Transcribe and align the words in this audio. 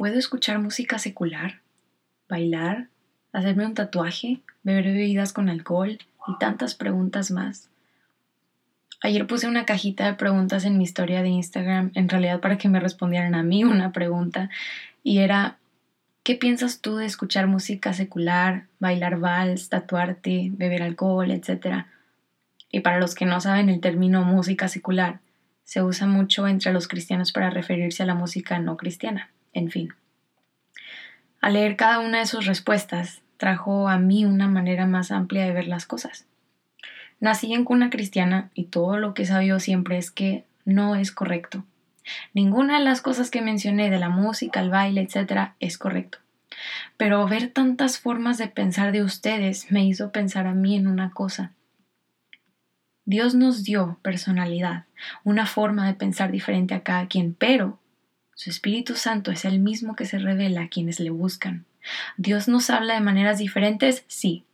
¿Puedo 0.00 0.18
escuchar 0.18 0.58
música 0.60 0.98
secular? 0.98 1.60
¿Bailar? 2.26 2.88
¿Hacerme 3.34 3.66
un 3.66 3.74
tatuaje? 3.74 4.40
¿Beber 4.62 4.84
bebidas 4.84 5.34
con 5.34 5.50
alcohol? 5.50 5.98
Y 6.26 6.38
tantas 6.38 6.74
preguntas 6.74 7.30
más. 7.30 7.68
Ayer 9.02 9.26
puse 9.26 9.46
una 9.46 9.66
cajita 9.66 10.06
de 10.06 10.14
preguntas 10.14 10.64
en 10.64 10.78
mi 10.78 10.84
historia 10.84 11.20
de 11.20 11.28
Instagram, 11.28 11.90
en 11.94 12.08
realidad 12.08 12.40
para 12.40 12.56
que 12.56 12.70
me 12.70 12.80
respondieran 12.80 13.34
a 13.34 13.42
mí 13.42 13.62
una 13.76 13.92
pregunta, 13.92 14.48
y 15.02 15.18
era, 15.18 15.58
¿qué 16.22 16.34
piensas 16.34 16.80
tú 16.80 16.96
de 16.96 17.04
escuchar 17.04 17.46
música 17.46 17.92
secular, 17.92 18.68
bailar 18.78 19.18
vals, 19.18 19.68
tatuarte, 19.68 20.48
beber 20.54 20.82
alcohol, 20.82 21.30
etcétera? 21.30 21.88
Y 22.72 22.80
para 22.80 23.00
los 23.00 23.14
que 23.14 23.26
no 23.26 23.38
saben 23.42 23.68
el 23.68 23.80
término 23.80 24.24
música 24.24 24.66
secular, 24.68 25.20
se 25.64 25.82
usa 25.82 26.06
mucho 26.06 26.48
entre 26.48 26.72
los 26.72 26.88
cristianos 26.88 27.32
para 27.32 27.50
referirse 27.50 28.02
a 28.02 28.06
la 28.06 28.14
música 28.14 28.58
no 28.60 28.78
cristiana, 28.78 29.28
en 29.52 29.70
fin. 29.70 29.94
Al 31.40 31.54
leer 31.54 31.76
cada 31.76 32.00
una 32.00 32.18
de 32.18 32.26
sus 32.26 32.46
respuestas, 32.46 33.22
trajo 33.36 33.88
a 33.88 33.98
mí 33.98 34.24
una 34.24 34.48
manera 34.48 34.86
más 34.86 35.10
amplia 35.10 35.44
de 35.44 35.52
ver 35.52 35.66
las 35.66 35.86
cosas. 35.86 36.26
Nací 37.20 37.52
en 37.52 37.64
cuna 37.64 37.90
cristiana 37.90 38.50
y 38.54 38.64
todo 38.64 38.98
lo 38.98 39.14
que 39.14 39.26
sabido 39.26 39.60
siempre 39.60 39.98
es 39.98 40.10
que 40.10 40.44
no 40.64 40.96
es 40.96 41.12
correcto. 41.12 41.64
Ninguna 42.34 42.78
de 42.78 42.84
las 42.84 43.02
cosas 43.02 43.30
que 43.30 43.42
mencioné 43.42 43.90
de 43.90 43.98
la 43.98 44.08
música, 44.08 44.60
el 44.60 44.70
baile, 44.70 45.02
etc. 45.02 45.52
es 45.60 45.78
correcto. 45.78 46.18
Pero 46.96 47.26
ver 47.26 47.48
tantas 47.48 47.98
formas 47.98 48.38
de 48.38 48.48
pensar 48.48 48.92
de 48.92 49.02
ustedes 49.02 49.70
me 49.70 49.84
hizo 49.84 50.12
pensar 50.12 50.46
a 50.46 50.54
mí 50.54 50.76
en 50.76 50.86
una 50.86 51.10
cosa. 51.10 51.52
Dios 53.04 53.34
nos 53.34 53.64
dio 53.64 53.98
personalidad, 54.02 54.84
una 55.24 55.46
forma 55.46 55.86
de 55.86 55.94
pensar 55.94 56.30
diferente 56.30 56.74
a 56.74 56.82
cada 56.82 57.08
quien, 57.08 57.34
pero 57.34 57.78
su 58.40 58.48
Espíritu 58.48 58.94
Santo 58.94 59.30
es 59.30 59.44
el 59.44 59.58
mismo 59.58 59.94
que 59.94 60.06
se 60.06 60.18
revela 60.18 60.62
a 60.62 60.68
quienes 60.68 60.98
le 60.98 61.10
buscan. 61.10 61.66
Dios 62.16 62.48
nos 62.48 62.70
habla 62.70 62.94
de 62.94 63.02
maneras 63.02 63.36
diferentes, 63.36 64.02
sí, 64.08 64.44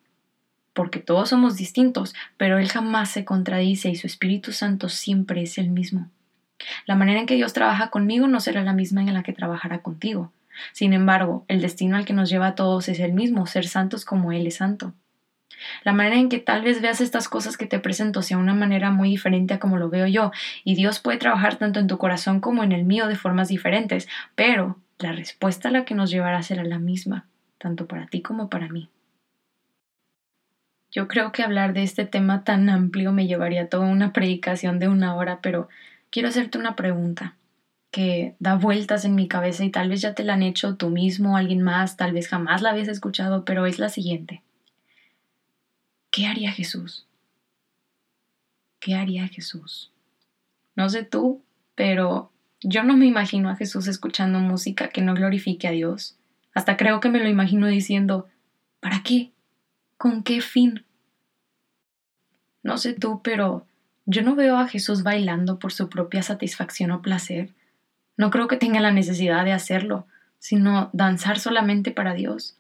porque 0.73 0.99
todos 0.99 1.29
somos 1.29 1.55
distintos, 1.55 2.13
pero 2.37 2.59
Él 2.59 2.69
jamás 2.69 3.11
se 3.11 3.25
contradice 3.25 3.89
y 3.89 3.95
su 3.95 4.09
Espíritu 4.09 4.51
Santo 4.51 4.89
siempre 4.89 5.41
es 5.41 5.57
el 5.57 5.71
mismo. 5.71 6.11
La 6.87 6.97
manera 6.97 7.21
en 7.21 7.27
que 7.27 7.37
Dios 7.37 7.53
trabaja 7.53 7.91
conmigo 7.91 8.27
no 8.27 8.41
será 8.41 8.65
la 8.65 8.73
misma 8.73 9.03
en 9.03 9.15
la 9.15 9.23
que 9.23 9.33
trabajará 9.33 9.83
contigo. 9.83 10.33
Sin 10.73 10.93
embargo, 10.93 11.45
el 11.47 11.61
destino 11.61 11.97
al 11.97 12.05
que 12.05 12.13
nos 12.13 12.29
lleva 12.29 12.49
a 12.49 12.55
todos 12.57 12.89
es 12.89 12.99
el 12.99 13.13
mismo, 13.13 13.47
ser 13.47 13.69
santos 13.69 14.05
como 14.05 14.33
Él 14.33 14.49
es 14.49 14.57
santo. 14.57 14.95
La 15.85 15.93
manera 15.93 16.17
en 16.17 16.29
que 16.29 16.39
tal 16.39 16.63
vez 16.63 16.81
veas 16.81 17.01
estas 17.01 17.29
cosas 17.29 17.57
que 17.57 17.67
te 17.67 17.79
presento 17.79 18.23
sea 18.23 18.39
una 18.39 18.55
manera 18.55 18.91
muy 18.91 19.09
diferente 19.11 19.55
a 19.55 19.59
como 19.59 19.77
lo 19.77 19.89
veo 19.89 20.07
yo, 20.07 20.33
y 20.65 20.75
Dios 20.75 21.01
puede 21.01 21.19
trabajar 21.19 21.57
tanto 21.57 21.81
en 21.81 21.87
tu 21.87 21.99
corazón 21.99 22.41
como 22.41 22.65
en 22.65 22.73
el 22.73 22.85
mío 22.85 23.07
de 23.07 23.17
formas 23.17 23.49
diferentes, 23.49 24.09
pero 24.35 24.79
la 24.99 25.13
respuesta 25.13 25.69
a 25.69 25.73
la 25.73 25.85
que 25.85 25.95
nos 25.95 26.11
llevará 26.11 26.43
será 26.43 26.65
la 26.65 26.79
misma, 26.79 27.27
tanto 27.59 27.87
para 27.87 28.07
ti 28.07 28.23
como 28.23 28.49
para 28.49 28.69
mí. 28.69 28.89
Yo 30.91 31.09
creo 31.09 31.33
que 31.33 31.43
hablar 31.43 31.75
de 31.75 31.83
este 31.83 32.07
tema 32.07 32.45
tan 32.45 32.71
amplio 32.71 33.13
me 33.13 33.27
llevaría 33.27 33.69
toda 33.69 33.87
una 33.87 34.13
predicación 34.13 34.79
de 34.79 34.89
una 34.89 35.15
hora, 35.15 35.41
pero 35.43 35.69
quiero 36.11 36.29
hacerte 36.29 36.59
una 36.59 36.77
pregunta 36.77 37.37
que 37.91 38.35
da 38.39 38.55
vueltas 38.55 39.05
en 39.05 39.15
mi 39.15 39.29
cabeza 39.29 39.65
y 39.65 39.71
tal 39.71 39.89
vez 39.89 40.01
ya 40.01 40.15
te 40.15 40.25
la 40.25 40.35
han 40.35 40.43
hecho 40.43 40.77
tú 40.77 40.91
mismo 40.91 41.37
alguien 41.37 41.63
más, 41.63 41.97
tal 41.97 42.13
vez 42.13 42.29
jamás 42.29 42.63
la 42.63 42.71
habías 42.71 42.89
escuchado, 42.89 43.45
pero 43.45 43.67
es 43.67 43.79
la 43.79 43.89
siguiente. 43.89 44.43
¿Qué 46.17 46.27
haría 46.27 46.51
Jesús? 46.51 47.07
¿Qué 48.81 48.95
haría 48.95 49.29
Jesús? 49.29 49.93
No 50.75 50.89
sé 50.89 51.03
tú, 51.03 51.45
pero 51.75 52.33
yo 52.63 52.85
no 52.85 52.97
me 52.97 53.05
imagino 53.05 53.51
a 53.51 53.57
Jesús 53.57 53.87
escuchando 53.87 54.39
música 54.39 54.89
que 54.89 55.03
no 55.03 55.13
glorifique 55.13 55.69
a 55.69 55.73
Dios. 55.73 56.17
Hasta 56.55 56.79
creo 56.79 57.01
que 57.01 57.11
me 57.11 57.19
lo 57.19 57.29
imagino 57.29 57.67
diciendo, 57.67 58.29
¿para 58.81 59.03
qué? 59.03 59.33
¿Con 59.99 60.23
qué 60.23 60.41
fin? 60.41 60.87
No 62.63 62.79
sé 62.79 62.95
tú, 62.95 63.21
pero 63.23 63.67
yo 64.07 64.23
no 64.23 64.37
veo 64.37 64.57
a 64.57 64.69
Jesús 64.69 65.03
bailando 65.03 65.59
por 65.59 65.75
su 65.75 65.91
propia 65.91 66.23
satisfacción 66.23 66.93
o 66.93 67.03
placer. 67.03 67.51
No 68.17 68.31
creo 68.31 68.49
que 68.49 68.57
tenga 68.57 68.81
la 68.81 68.91
necesidad 68.91 69.45
de 69.45 69.53
hacerlo, 69.53 70.07
sino 70.39 70.89
danzar 70.95 71.39
solamente 71.39 71.91
para 71.91 72.15
Dios. 72.15 72.57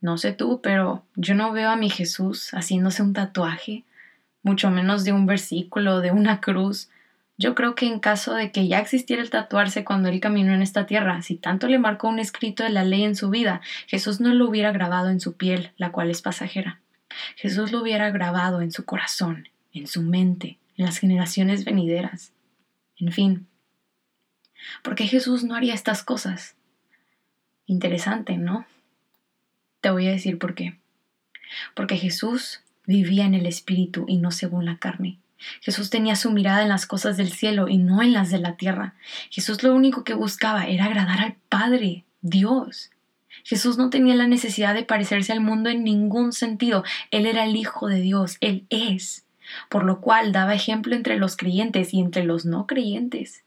No 0.00 0.16
sé 0.16 0.32
tú, 0.32 0.60
pero 0.62 1.04
yo 1.16 1.34
no 1.34 1.52
veo 1.52 1.70
a 1.70 1.76
mi 1.76 1.90
Jesús 1.90 2.50
haciéndose 2.52 3.02
un 3.02 3.12
tatuaje, 3.12 3.84
mucho 4.42 4.70
menos 4.70 5.04
de 5.04 5.12
un 5.12 5.26
versículo, 5.26 6.00
de 6.00 6.12
una 6.12 6.40
cruz. 6.40 6.88
Yo 7.36 7.54
creo 7.54 7.74
que 7.74 7.86
en 7.86 8.00
caso 8.00 8.34
de 8.34 8.52
que 8.52 8.68
ya 8.68 8.78
existiera 8.78 9.22
el 9.22 9.30
tatuarse 9.30 9.84
cuando 9.84 10.08
él 10.08 10.20
caminó 10.20 10.52
en 10.52 10.62
esta 10.62 10.86
tierra, 10.86 11.22
si 11.22 11.36
tanto 11.36 11.68
le 11.68 11.78
marcó 11.78 12.08
un 12.08 12.18
escrito 12.18 12.62
de 12.62 12.70
la 12.70 12.84
ley 12.84 13.04
en 13.04 13.16
su 13.16 13.30
vida, 13.30 13.60
Jesús 13.86 14.20
no 14.20 14.32
lo 14.34 14.48
hubiera 14.48 14.72
grabado 14.72 15.10
en 15.10 15.20
su 15.20 15.36
piel, 15.36 15.72
la 15.76 15.90
cual 15.90 16.10
es 16.10 16.22
pasajera. 16.22 16.80
Jesús 17.36 17.72
lo 17.72 17.82
hubiera 17.82 18.10
grabado 18.10 18.60
en 18.60 18.70
su 18.70 18.84
corazón, 18.84 19.48
en 19.72 19.86
su 19.86 20.02
mente, 20.02 20.58
en 20.76 20.86
las 20.86 20.98
generaciones 20.98 21.64
venideras. 21.64 22.32
En 22.96 23.12
fin, 23.12 23.46
¿por 24.82 24.94
qué 24.94 25.06
Jesús 25.06 25.44
no 25.44 25.54
haría 25.54 25.74
estas 25.74 26.02
cosas? 26.02 26.56
Interesante, 27.66 28.36
¿no? 28.36 28.66
Te 29.80 29.90
voy 29.90 30.08
a 30.08 30.12
decir 30.12 30.38
por 30.38 30.54
qué. 30.54 30.78
Porque 31.74 31.96
Jesús 31.96 32.60
vivía 32.86 33.24
en 33.24 33.34
el 33.34 33.46
Espíritu 33.46 34.04
y 34.08 34.18
no 34.18 34.30
según 34.30 34.64
la 34.64 34.78
carne. 34.78 35.18
Jesús 35.60 35.90
tenía 35.90 36.16
su 36.16 36.32
mirada 36.32 36.62
en 36.62 36.68
las 36.68 36.86
cosas 36.86 37.16
del 37.16 37.32
cielo 37.32 37.68
y 37.68 37.78
no 37.78 38.02
en 38.02 38.12
las 38.12 38.30
de 38.30 38.38
la 38.38 38.56
tierra. 38.56 38.94
Jesús 39.30 39.62
lo 39.62 39.74
único 39.74 40.02
que 40.02 40.14
buscaba 40.14 40.66
era 40.66 40.86
agradar 40.86 41.20
al 41.20 41.36
Padre, 41.48 42.04
Dios. 42.22 42.90
Jesús 43.44 43.78
no 43.78 43.88
tenía 43.88 44.16
la 44.16 44.26
necesidad 44.26 44.74
de 44.74 44.84
parecerse 44.84 45.32
al 45.32 45.40
mundo 45.40 45.70
en 45.70 45.84
ningún 45.84 46.32
sentido. 46.32 46.82
Él 47.10 47.26
era 47.26 47.44
el 47.44 47.56
Hijo 47.56 47.86
de 47.86 48.00
Dios, 48.00 48.36
Él 48.40 48.66
es, 48.68 49.26
por 49.68 49.84
lo 49.84 50.00
cual 50.00 50.32
daba 50.32 50.54
ejemplo 50.54 50.96
entre 50.96 51.18
los 51.18 51.36
creyentes 51.36 51.94
y 51.94 52.00
entre 52.00 52.24
los 52.24 52.44
no 52.44 52.66
creyentes. 52.66 53.44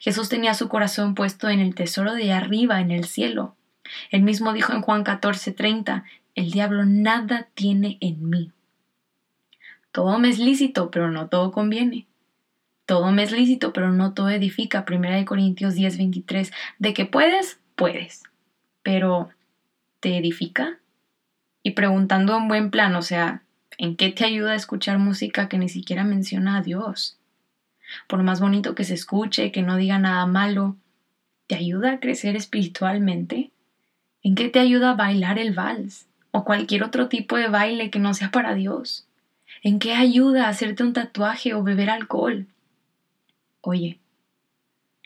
Jesús 0.00 0.30
tenía 0.30 0.54
su 0.54 0.68
corazón 0.68 1.14
puesto 1.14 1.50
en 1.50 1.60
el 1.60 1.74
tesoro 1.74 2.14
de 2.14 2.32
arriba, 2.32 2.80
en 2.80 2.90
el 2.90 3.04
cielo. 3.04 3.54
Él 4.10 4.22
mismo 4.22 4.52
dijo 4.52 4.72
en 4.72 4.82
Juan 4.82 5.04
14:30, 5.04 6.04
el 6.34 6.50
diablo 6.50 6.84
nada 6.84 7.48
tiene 7.54 7.98
en 8.00 8.28
mí. 8.28 8.52
Todo 9.92 10.18
me 10.18 10.28
es 10.28 10.38
lícito, 10.38 10.90
pero 10.90 11.10
no 11.10 11.28
todo 11.28 11.52
conviene. 11.52 12.06
Todo 12.86 13.12
me 13.12 13.22
es 13.22 13.32
lícito, 13.32 13.72
pero 13.72 13.92
no 13.92 14.12
todo 14.12 14.28
edifica. 14.30 14.84
Primera 14.84 15.16
de 15.16 15.24
Corintios 15.24 15.74
10:23, 15.74 16.52
de 16.78 16.94
que 16.94 17.06
puedes, 17.06 17.60
puedes. 17.76 18.24
Pero 18.82 19.30
¿te 20.00 20.18
edifica? 20.18 20.78
Y 21.62 21.70
preguntando 21.70 22.36
en 22.36 22.48
buen 22.48 22.70
plan, 22.70 22.94
o 22.94 23.02
sea, 23.02 23.42
¿en 23.78 23.96
qué 23.96 24.10
te 24.10 24.24
ayuda 24.24 24.52
a 24.52 24.56
escuchar 24.56 24.98
música 24.98 25.48
que 25.48 25.58
ni 25.58 25.68
siquiera 25.68 26.04
menciona 26.04 26.58
a 26.58 26.62
Dios? 26.62 27.18
Por 28.06 28.22
más 28.22 28.40
bonito 28.40 28.74
que 28.74 28.84
se 28.84 28.94
escuche, 28.94 29.52
que 29.52 29.62
no 29.62 29.76
diga 29.76 29.98
nada 29.98 30.26
malo, 30.26 30.76
¿te 31.46 31.54
ayuda 31.54 31.92
a 31.92 32.00
crecer 32.00 32.36
espiritualmente? 32.36 33.50
¿En 34.26 34.36
qué 34.36 34.48
te 34.48 34.58
ayuda 34.58 34.92
a 34.92 34.94
bailar 34.94 35.38
el 35.38 35.52
vals 35.52 36.06
o 36.30 36.44
cualquier 36.44 36.82
otro 36.82 37.08
tipo 37.08 37.36
de 37.36 37.48
baile 37.48 37.90
que 37.90 37.98
no 37.98 38.14
sea 38.14 38.30
para 38.30 38.54
Dios? 38.54 39.06
¿En 39.62 39.78
qué 39.78 39.92
ayuda 39.92 40.46
a 40.46 40.48
hacerte 40.48 40.82
un 40.82 40.94
tatuaje 40.94 41.52
o 41.52 41.62
beber 41.62 41.90
alcohol? 41.90 42.46
Oye, 43.60 43.98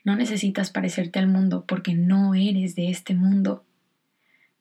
no 0.04 0.14
necesitas 0.14 0.70
parecerte 0.70 1.18
al 1.18 1.26
mundo 1.26 1.64
porque 1.66 1.94
no 1.94 2.36
eres 2.36 2.76
de 2.76 2.90
este 2.90 3.14
mundo. 3.14 3.64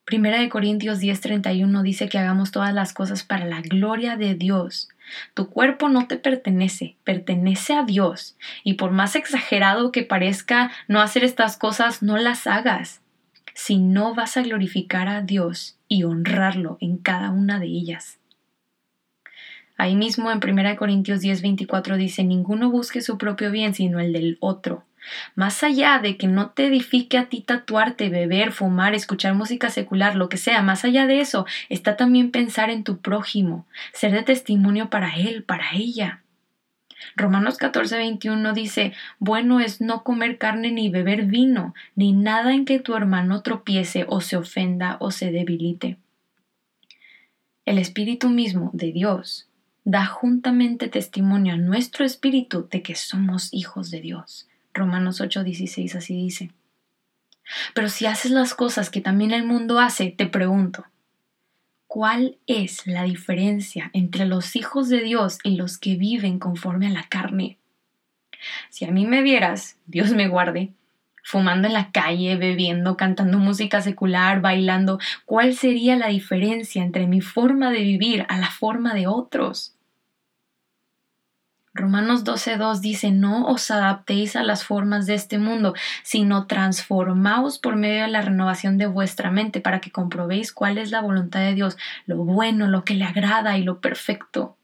Primera 0.06 0.40
de 0.40 0.50
Corintios 0.50 1.00
10:31 1.02 1.84
dice 1.84 2.10
que 2.10 2.18
hagamos 2.18 2.50
todas 2.50 2.74
las 2.74 2.94
cosas 2.94 3.24
para 3.24 3.46
la 3.46 3.62
gloria 3.62 4.18
de 4.18 4.34
Dios. 4.34 4.90
Tu 5.36 5.52
cuerpo 5.52 5.88
no 5.88 6.08
te 6.08 6.18
pertenece, 6.18 6.96
pertenece 7.04 7.74
a 7.74 7.84
Dios. 7.84 8.36
Y 8.64 8.74
por 8.74 8.90
más 8.90 9.16
exagerado 9.16 9.92
que 9.92 10.02
parezca 10.02 10.72
no 10.88 11.00
hacer 11.00 11.24
estas 11.24 11.58
cosas, 11.58 12.02
no 12.02 12.18
las 12.18 12.48
hagas 12.48 13.02
si 13.58 13.80
no 13.80 14.14
vas 14.14 14.38
a 14.38 14.44
glorificar 14.44 15.08
a 15.08 15.24
Dios 15.24 15.80
y 15.88 16.04
honrarlo 16.04 16.78
en 16.80 16.98
cada 16.98 17.32
una 17.32 17.60
de 17.60 17.66
ellas. 17.66 18.20
Ahí 19.78 19.96
mismo 19.96 20.32
en 20.32 20.40
1 20.40 20.76
Corintios 20.76 21.22
10:24 21.22 21.98
dice, 21.98 22.24
ninguno 22.24 22.70
busque 22.70 23.02
su 23.02 23.18
propio 23.18 23.50
bien 23.50 23.74
sino 23.74 24.00
el 24.00 24.14
del 24.14 24.38
otro. 24.42 24.86
Más 25.34 25.64
allá 25.64 25.98
de 25.98 26.18
que 26.18 26.28
no 26.28 26.52
te 26.52 26.68
edifique 26.68 27.18
a 27.18 27.30
ti 27.30 27.42
tatuarte, 27.42 28.10
beber, 28.10 28.52
fumar, 28.52 28.94
escuchar 28.94 29.34
música 29.34 29.72
secular, 29.72 30.16
lo 30.16 30.30
que 30.30 30.38
sea, 30.38 30.62
más 30.62 30.86
allá 30.86 31.08
de 31.08 31.20
eso, 31.20 31.48
está 31.70 31.98
también 31.98 32.30
pensar 32.30 32.70
en 32.70 32.84
tu 32.84 33.00
prójimo, 33.00 33.66
ser 33.92 34.12
de 34.12 34.22
testimonio 34.22 34.92
para 34.92 35.16
él, 35.16 35.44
para 35.44 35.72
ella. 35.74 36.22
Romanos 37.16 37.58
14, 37.58 37.98
21 37.98 38.54
dice, 38.54 38.94
bueno 39.20 39.60
es 39.60 39.82
no 39.82 40.04
comer 40.04 40.38
carne 40.38 40.72
ni 40.72 40.90
beber 40.90 41.26
vino, 41.26 41.74
ni 41.96 42.14
nada 42.14 42.54
en 42.54 42.66
que 42.66 42.80
tu 42.80 42.96
hermano 42.96 43.42
tropiece 43.42 44.06
o 44.08 44.22
se 44.22 44.38
ofenda 44.38 44.98
o 45.00 45.12
se 45.12 45.32
debilite. 45.32 45.98
El 47.66 47.78
Espíritu 47.78 48.30
mismo 48.30 48.72
de 48.74 48.92
Dios 48.92 49.48
da 49.84 50.06
juntamente 50.06 50.90
testimonio 50.90 51.54
a 51.54 51.58
nuestro 51.58 52.04
espíritu 52.04 52.68
de 52.70 52.82
que 52.82 52.96
somos 52.96 53.54
hijos 53.54 53.90
de 53.90 54.02
Dios. 54.02 54.48
Romanos 54.74 55.22
8, 55.22 55.44
16 55.46 55.96
así 55.96 56.14
dice. 56.14 56.52
Pero 57.74 57.88
si 57.88 58.06
haces 58.06 58.32
las 58.32 58.54
cosas 58.54 58.90
que 58.90 59.00
también 59.00 59.32
el 59.32 59.46
mundo 59.46 59.80
hace, 59.80 60.12
te 60.12 60.26
pregunto, 60.26 60.86
¿cuál 61.88 62.38
es 62.46 62.86
la 62.86 63.04
diferencia 63.04 63.90
entre 63.94 64.26
los 64.26 64.56
hijos 64.56 64.90
de 64.90 65.02
Dios 65.02 65.40
y 65.44 65.56
los 65.56 65.78
que 65.78 65.96
viven 65.96 66.40
conforme 66.40 66.88
a 66.88 66.92
la 66.92 67.04
carne? 67.04 67.58
Si 68.70 68.86
a 68.86 68.92
mí 68.92 69.06
me 69.06 69.22
vieras, 69.22 69.78
Dios 69.88 70.12
me 70.12 70.28
guarde, 70.28 70.74
fumando 71.24 71.68
en 71.68 71.74
la 71.74 71.92
calle, 71.92 72.36
bebiendo, 72.36 72.98
cantando 72.98 73.38
música 73.38 73.82
secular, 73.82 74.42
bailando, 74.42 75.00
¿cuál 75.26 75.56
sería 75.56 75.96
la 75.96 76.08
diferencia 76.08 76.84
entre 76.84 77.08
mi 77.08 77.22
forma 77.22 77.72
de 77.72 77.82
vivir 77.82 78.26
a 78.30 78.38
la 78.38 78.52
forma 78.52 78.94
de 78.94 79.08
otros? 79.08 79.77
Romanos 81.78 82.26
12.2 82.26 82.80
dice, 82.80 83.12
no 83.12 83.48
os 83.48 83.72
adaptéis 83.72 84.36
a 84.36 84.44
las 84.44 84.64
formas 84.64 85.06
de 85.06 85.14
este 85.14 85.38
mundo, 85.38 85.74
sino 86.04 86.48
transformaos 86.48 87.60
por 87.60 87.76
medio 87.76 88.02
de 88.02 88.08
la 88.10 88.22
renovación 88.22 88.78
de 88.78 88.88
vuestra 88.88 89.32
mente 89.32 89.62
para 89.62 89.80
que 89.80 89.92
comprobéis 89.92 90.52
cuál 90.52 90.78
es 90.78 90.92
la 90.92 91.02
voluntad 91.02 91.40
de 91.40 91.54
Dios, 91.54 91.78
lo 92.06 92.18
bueno, 92.18 92.68
lo 92.68 92.84
que 92.84 92.96
le 92.96 93.06
agrada 93.06 93.58
y 93.58 93.64
lo 93.64 93.80
perfecto. 93.80 94.58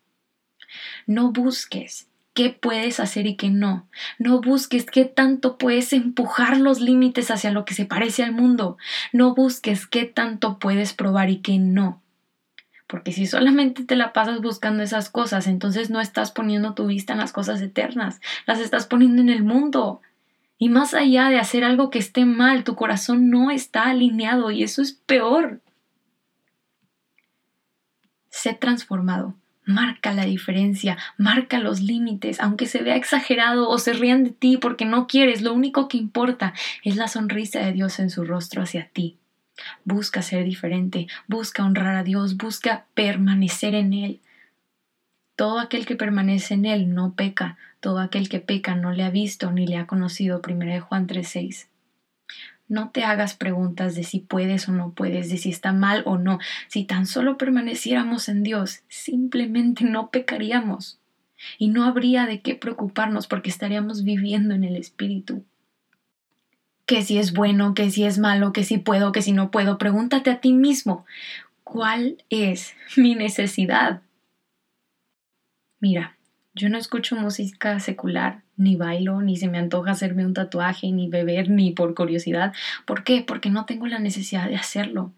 No 1.07 1.31
busques 1.31 2.07
qué 2.33 2.50
puedes 2.50 3.00
hacer 3.00 3.27
y 3.27 3.36
qué 3.36 3.50
no. 3.50 3.88
No 4.18 4.42
busques 4.42 4.86
qué 4.86 5.06
tanto 5.06 5.57
puedes 5.57 5.94
empujar 5.94 6.57
los 6.57 6.81
límites 6.81 7.31
hacia 7.31 7.51
lo 7.51 7.65
que 7.65 7.74
se 7.74 7.86
parece 7.86 8.24
al 8.24 8.33
mundo. 8.33 8.77
No 9.12 9.36
busques 9.36 9.88
qué 9.88 10.06
tanto 10.06 10.60
puedes 10.60 10.94
probar 10.94 11.30
y 11.30 11.38
qué 11.38 11.60
no. 11.60 12.02
Porque 12.93 13.11
si 13.11 13.25
solamente 13.25 13.83
te 13.83 13.95
la 13.95 14.13
pasas 14.13 14.39
buscando 14.39 14.83
esas 14.83 15.09
cosas, 15.09 15.47
entonces 15.47 15.89
no 15.89 15.99
estás 15.99 16.29
poniendo 16.29 16.75
tu 16.75 16.85
vista 16.85 17.13
en 17.13 17.17
las 17.17 17.33
cosas 17.33 17.59
eternas, 17.59 18.21
las 18.45 18.59
estás 18.59 18.85
poniendo 18.85 19.19
en 19.19 19.29
el 19.29 19.43
mundo. 19.43 19.99
Y 20.59 20.69
más 20.69 20.93
allá 20.93 21.29
de 21.29 21.39
hacer 21.39 21.63
algo 21.63 21.89
que 21.89 21.97
esté 21.97 22.25
mal, 22.25 22.63
tu 22.63 22.75
corazón 22.75 23.31
no 23.31 23.49
está 23.49 23.85
alineado 23.85 24.51
y 24.51 24.61
eso 24.61 24.83
es 24.83 24.91
peor. 24.91 25.59
Sé 28.29 28.53
transformado. 28.53 29.33
Marca 29.65 30.13
la 30.13 30.25
diferencia, 30.25 30.99
marca 31.17 31.57
los 31.57 31.81
límites, 31.81 32.39
aunque 32.39 32.67
se 32.67 32.83
vea 32.83 32.95
exagerado 32.95 33.69
o 33.69 33.79
se 33.79 33.93
rían 33.93 34.23
de 34.23 34.29
ti 34.29 34.57
porque 34.57 34.85
no 34.85 35.07
quieres, 35.07 35.41
lo 35.41 35.51
único 35.51 35.87
que 35.87 35.97
importa 35.97 36.53
es 36.83 36.95
la 36.95 37.07
sonrisa 37.07 37.59
de 37.61 37.73
Dios 37.73 37.97
en 37.97 38.11
su 38.11 38.23
rostro 38.23 38.61
hacia 38.61 38.87
ti. 38.89 39.17
Busca 39.85 40.21
ser 40.21 40.45
diferente, 40.45 41.07
busca 41.27 41.63
honrar 41.63 41.95
a 41.95 42.03
Dios, 42.03 42.38
busca 42.38 42.85
permanecer 42.94 43.75
en 43.75 43.94
Él. 43.94 44.21
Todo 45.35 45.59
aquel 45.59 45.85
que 45.85 45.95
permanece 45.95 46.53
en 46.53 46.65
Él 46.65 46.94
no 46.94 47.13
peca, 47.13 47.57
todo 47.79 48.00
aquel 48.00 48.29
que 48.29 48.39
peca 48.39 48.75
no 48.75 48.91
le 48.91 49.03
ha 49.03 49.09
visto 49.09 49.51
ni 49.51 49.67
le 49.67 49.77
ha 49.77 49.88
conocido. 49.88 50.41
1 50.41 50.81
Juan 50.81 51.07
3:6. 51.07 51.67
No 52.67 52.89
te 52.89 53.03
hagas 53.03 53.35
preguntas 53.35 53.94
de 53.95 54.03
si 54.03 54.19
puedes 54.19 54.69
o 54.69 54.71
no 54.71 54.94
puedes, 54.94 55.29
de 55.29 55.38
si 55.38 55.50
está 55.50 55.73
mal 55.73 56.01
o 56.05 56.17
no. 56.17 56.39
Si 56.67 56.85
tan 56.85 57.05
solo 57.05 57.38
permaneciéramos 57.38 58.29
en 58.29 58.41
Dios, 58.41 58.83
simplemente 58.88 59.83
no 59.83 60.09
pecaríamos. 60.09 61.00
Y 61.57 61.67
no 61.67 61.83
habría 61.83 62.25
de 62.25 62.41
qué 62.41 62.55
preocuparnos 62.55 63.27
porque 63.27 63.50
estaríamos 63.50 64.03
viviendo 64.03 64.55
en 64.55 64.63
el 64.63 64.77
Espíritu 64.77 65.44
que 66.85 67.01
si 67.01 67.18
es 67.18 67.33
bueno, 67.33 67.74
que 67.74 67.89
si 67.89 68.03
es 68.03 68.19
malo, 68.19 68.53
que 68.53 68.63
si 68.63 68.77
puedo, 68.77 69.12
que 69.12 69.21
si 69.21 69.31
no 69.31 69.51
puedo. 69.51 69.77
Pregúntate 69.77 70.30
a 70.30 70.41
ti 70.41 70.53
mismo, 70.53 71.06
¿cuál 71.63 72.24
es 72.30 72.75
mi 72.97 73.15
necesidad? 73.15 74.01
Mira, 75.80 76.18
yo 76.56 76.69
no 76.69 76.77
escucho 76.77 77.15
música 77.15 77.80
secular, 77.80 78.44
ni 78.57 78.75
bailo, 78.75 79.21
ni 79.21 79.38
se 79.38 79.47
me 79.47 79.57
antoja 79.57 79.91
hacerme 79.91 80.25
un 80.25 80.33
tatuaje, 80.33 80.91
ni 80.91 81.09
beber, 81.09 81.50
ni 81.50 81.71
por 81.71 81.95
curiosidad. 81.95 82.53
¿Por 82.86 83.03
qué? 83.03 83.24
Porque 83.25 83.50
no 83.50 83.65
tengo 83.65 83.88
la 83.88 84.00
necesidad 84.00 84.47
de 84.47 84.56
hacerlo. 84.56 85.12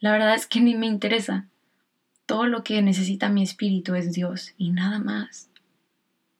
La 0.00 0.12
verdad 0.12 0.34
es 0.34 0.46
que 0.46 0.60
ni 0.60 0.76
me 0.76 0.86
interesa. 0.86 1.46
Todo 2.26 2.46
lo 2.46 2.62
que 2.62 2.80
necesita 2.82 3.28
mi 3.28 3.42
espíritu 3.42 3.94
es 3.94 4.12
Dios 4.12 4.54
y 4.56 4.70
nada 4.70 4.98
más. 4.98 5.50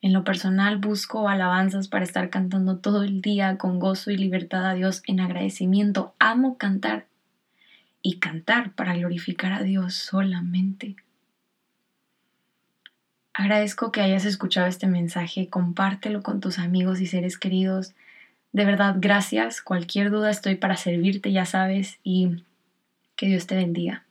En 0.00 0.12
lo 0.12 0.22
personal 0.22 0.78
busco 0.78 1.28
alabanzas 1.28 1.88
para 1.88 2.04
estar 2.04 2.30
cantando 2.30 2.78
todo 2.78 3.02
el 3.02 3.20
día 3.20 3.58
con 3.58 3.80
gozo 3.80 4.10
y 4.10 4.16
libertad 4.16 4.64
a 4.66 4.74
Dios 4.74 5.02
en 5.06 5.20
agradecimiento. 5.20 6.14
Amo 6.20 6.56
cantar 6.56 7.06
y 8.00 8.20
cantar 8.20 8.72
para 8.74 8.94
glorificar 8.94 9.52
a 9.52 9.62
Dios 9.62 9.94
solamente. 9.94 10.96
Agradezco 13.34 13.92
que 13.92 14.00
hayas 14.00 14.24
escuchado 14.24 14.66
este 14.66 14.86
mensaje, 14.86 15.48
compártelo 15.48 16.22
con 16.22 16.40
tus 16.40 16.58
amigos 16.58 17.00
y 17.00 17.06
seres 17.06 17.38
queridos. 17.38 17.94
De 18.52 18.64
verdad, 18.64 18.96
gracias. 18.98 19.62
Cualquier 19.62 20.10
duda 20.10 20.30
estoy 20.30 20.56
para 20.56 20.76
servirte, 20.76 21.32
ya 21.32 21.44
sabes, 21.44 22.00
y 22.02 22.44
que 23.14 23.26
Dios 23.26 23.46
te 23.46 23.54
bendiga. 23.54 24.07